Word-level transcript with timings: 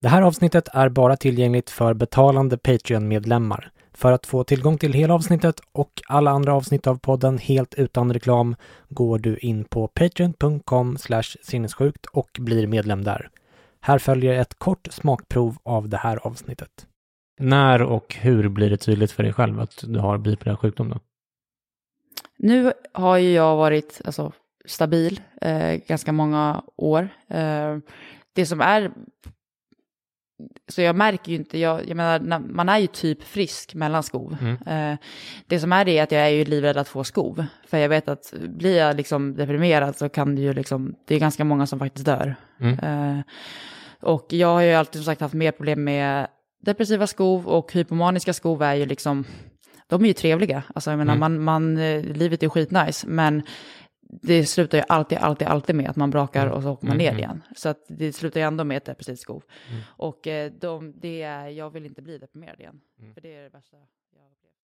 Det 0.00 0.08
här 0.08 0.22
avsnittet 0.22 0.68
är 0.72 0.88
bara 0.88 1.16
tillgängligt 1.16 1.70
för 1.70 1.94
betalande 1.94 2.58
Patreon-medlemmar. 2.58 3.70
För 3.92 4.12
att 4.12 4.26
få 4.26 4.44
tillgång 4.44 4.78
till 4.78 4.92
hela 4.92 5.14
avsnittet 5.14 5.60
och 5.72 6.02
alla 6.08 6.30
andra 6.30 6.54
avsnitt 6.54 6.86
av 6.86 6.98
podden 6.98 7.38
helt 7.38 7.74
utan 7.74 8.12
reklam 8.12 8.56
går 8.88 9.18
du 9.18 9.38
in 9.38 9.64
på 9.64 9.88
patreon.com 9.88 10.96
sinnessjukt 11.42 12.06
och 12.06 12.28
blir 12.38 12.66
medlem 12.66 13.04
där. 13.04 13.30
Här 13.80 13.98
följer 13.98 14.40
ett 14.40 14.58
kort 14.58 14.88
smakprov 14.90 15.56
av 15.62 15.88
det 15.88 15.96
här 15.96 16.26
avsnittet. 16.26 16.86
När 17.40 17.82
och 17.82 18.14
hur 18.14 18.48
blir 18.48 18.70
det 18.70 18.76
tydligt 18.76 19.12
för 19.12 19.22
dig 19.22 19.32
själv 19.32 19.60
att 19.60 19.84
du 19.86 19.98
har 19.98 20.18
bipolär 20.18 20.56
sjukdom 20.56 20.88
då? 20.88 21.00
Nu 22.36 22.72
har 22.92 23.16
ju 23.16 23.32
jag 23.32 23.56
varit 23.56 24.00
alltså, 24.04 24.32
stabil 24.64 25.20
eh, 25.40 25.74
ganska 25.74 26.12
många 26.12 26.62
år. 26.76 27.08
Eh, 27.28 27.78
det 28.32 28.46
som 28.46 28.60
är 28.60 28.90
så 30.68 30.82
jag 30.82 30.96
märker 30.96 31.32
ju 31.32 31.38
inte, 31.38 31.58
jag, 31.58 31.88
jag 31.88 31.96
menar, 31.96 32.38
man 32.38 32.68
är 32.68 32.78
ju 32.78 32.86
typ 32.86 33.22
frisk 33.22 33.74
mellan 33.74 34.02
skov. 34.02 34.36
Mm. 34.40 34.92
Eh, 34.92 34.98
det 35.46 35.60
som 35.60 35.72
är 35.72 35.84
det 35.84 35.98
är 35.98 36.02
att 36.02 36.12
jag 36.12 36.22
är 36.22 36.28
ju 36.28 36.44
livrädd 36.44 36.76
att 36.76 36.88
få 36.88 37.04
skov. 37.04 37.44
För 37.68 37.78
jag 37.78 37.88
vet 37.88 38.08
att 38.08 38.34
blir 38.48 38.76
jag 38.76 38.96
liksom 38.96 39.34
deprimerad 39.34 39.96
så 39.96 40.08
kan 40.08 40.36
det 40.36 40.42
ju 40.42 40.52
liksom, 40.52 40.94
det 41.06 41.14
är 41.14 41.18
ganska 41.20 41.44
många 41.44 41.66
som 41.66 41.78
faktiskt 41.78 42.06
dör. 42.06 42.34
Mm. 42.60 42.78
Eh, 42.78 43.22
och 44.00 44.26
jag 44.28 44.48
har 44.48 44.60
ju 44.60 44.72
alltid 44.72 44.94
som 44.94 45.04
sagt 45.04 45.20
haft 45.20 45.34
mer 45.34 45.52
problem 45.52 45.84
med 45.84 46.28
depressiva 46.60 47.06
skov 47.06 47.46
och 47.48 47.72
hypomaniska 47.72 48.32
skov 48.32 48.62
är 48.62 48.74
ju 48.74 48.86
liksom, 48.86 49.24
de 49.86 50.02
är 50.02 50.08
ju 50.08 50.12
trevliga. 50.12 50.62
Alltså 50.74 50.90
jag 50.90 50.98
menar, 50.98 51.14
mm. 51.14 51.20
man, 51.20 51.44
man, 51.44 51.78
eh, 51.78 52.02
livet 52.02 52.42
är 52.42 52.48
skitnice, 52.48 53.06
men 53.06 53.42
det 54.08 54.46
slutar 54.46 54.78
ju 54.78 54.84
alltid, 54.88 55.18
alltid, 55.18 55.48
alltid 55.48 55.76
med 55.76 55.90
att 55.90 55.96
man 55.96 56.10
brakar 56.10 56.42
mm. 56.42 56.54
och 56.54 56.62
så 56.62 56.70
åker 56.70 56.86
man 56.86 56.96
ner 56.96 57.18
igen. 57.18 57.42
Så 57.56 57.68
att 57.68 57.84
det 57.88 58.12
slutar 58.12 58.40
ju 58.40 58.46
ändå 58.46 58.64
med 58.64 58.76
ett 58.76 58.84
depressivt 58.84 59.20
skov. 59.20 59.42
Mm. 59.70 59.82
Och 59.86 60.26
eh, 60.26 60.52
de, 60.52 60.92
det 61.00 61.22
är, 61.22 61.48
jag 61.48 61.70
vill 61.70 61.86
inte 61.86 62.02
bli 62.02 62.18
deprimerad 62.18 62.60
igen. 62.60 62.80
Mm. 63.00 63.14
För 63.14 63.20
det 63.20 63.36
är 63.36 63.42
det 63.42 63.48
värsta 63.48 63.76
jag 63.76 64.20
har 64.22 64.30
upplevt. 64.30 64.54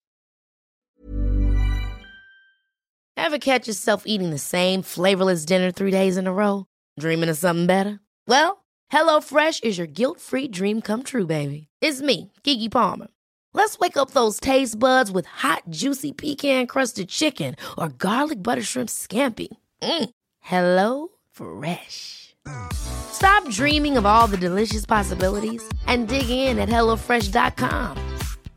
Have 3.16 3.38
catch 3.38 3.68
yourself 3.68 4.02
eating 4.06 4.30
the 4.30 4.38
same 4.38 4.82
flavorless 4.82 5.46
dinner 5.46 5.70
three 5.72 5.90
days 5.90 6.16
in 6.16 6.26
a 6.26 6.32
row? 6.32 6.64
Dreaming 7.00 7.30
of 7.30 7.36
something 7.38 7.66
better? 7.66 7.98
Well, 8.26 8.64
hello 8.88 9.20
fresh 9.20 9.60
is 9.62 9.78
your 9.78 9.86
guilt 9.86 10.20
free 10.20 10.48
dream 10.48 10.80
come 10.80 11.02
true 11.02 11.26
baby. 11.26 11.68
It's 11.80 12.00
me, 12.02 12.32
Gigi 12.44 12.68
Palmer. 12.68 13.08
Let's 13.54 13.78
wake 13.78 13.96
up 13.96 14.10
those 14.10 14.40
taste 14.40 14.78
buds 14.78 15.12
with 15.12 15.26
hot, 15.26 15.62
juicy 15.70 16.12
pecan 16.12 16.66
crusted 16.66 17.08
chicken 17.08 17.54
or 17.78 17.88
garlic 17.88 18.42
butter 18.42 18.62
shrimp 18.62 18.88
scampi. 18.88 19.48
Mm. 19.80 20.10
Hello 20.40 21.08
Fresh. 21.30 22.34
Stop 22.72 23.48
dreaming 23.50 23.96
of 23.96 24.04
all 24.04 24.26
the 24.26 24.36
delicious 24.36 24.84
possibilities 24.84 25.62
and 25.86 26.08
dig 26.08 26.28
in 26.28 26.58
at 26.58 26.68
HelloFresh.com. 26.68 27.96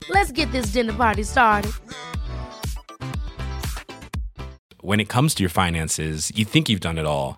Let's 0.10 0.32
get 0.32 0.52
this 0.52 0.74
dinner 0.74 0.94
party 0.94 1.24
started. 1.24 1.72
When 4.82 5.00
it 5.00 5.10
comes 5.10 5.36
to 5.36 5.44
your 5.44 5.50
finances, 5.50 6.32
you 6.36 6.44
think 6.44 6.70
you've 6.70 6.82
done 6.82 6.98
it 6.98 7.06
all. 7.06 7.38